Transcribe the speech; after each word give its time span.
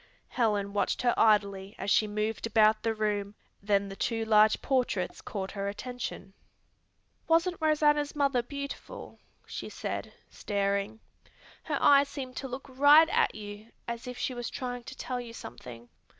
Helen 0.29 0.73
watched 0.73 1.03
her 1.03 1.13
idly 1.15 1.75
as 1.77 1.91
she 1.91 2.07
moved 2.07 2.47
about 2.47 2.81
the 2.81 2.95
room, 2.95 3.35
then 3.61 3.87
the 3.87 3.95
two 3.95 4.25
large 4.25 4.59
portraits 4.59 5.21
caught 5.21 5.51
her 5.51 5.67
attention. 5.67 6.33
"Wasn't 7.27 7.61
Rosanna's 7.61 8.15
mother 8.15 8.41
beautiful?" 8.41 9.19
she 9.45 9.69
said, 9.69 10.11
staring. 10.27 11.01
"Her 11.61 11.77
eyes 11.79 12.09
seem 12.09 12.33
to 12.33 12.47
look 12.47 12.67
right 12.67 13.09
at 13.11 13.35
you 13.35 13.67
as 13.87 14.07
if 14.07 14.17
she 14.17 14.33
was 14.33 14.49
trying 14.49 14.85
to 14.85 14.97
tell 14.97 15.21
you 15.21 15.33
something." 15.33 15.87